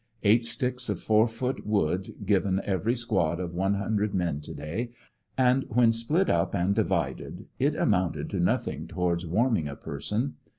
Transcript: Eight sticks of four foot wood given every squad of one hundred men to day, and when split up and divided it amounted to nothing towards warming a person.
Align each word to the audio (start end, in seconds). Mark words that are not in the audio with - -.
Eight 0.23 0.47
sticks 0.47 0.89
of 0.89 0.99
four 0.99 1.27
foot 1.27 1.63
wood 1.63 2.15
given 2.25 2.59
every 2.63 2.95
squad 2.95 3.39
of 3.39 3.53
one 3.53 3.75
hundred 3.75 4.15
men 4.15 4.41
to 4.41 4.51
day, 4.55 4.93
and 5.37 5.63
when 5.69 5.93
split 5.93 6.27
up 6.27 6.55
and 6.55 6.73
divided 6.73 7.45
it 7.59 7.75
amounted 7.75 8.27
to 8.31 8.39
nothing 8.39 8.87
towards 8.87 9.27
warming 9.27 9.67
a 9.67 9.75
person. 9.75 10.37